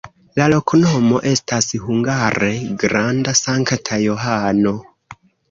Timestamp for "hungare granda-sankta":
1.83-4.01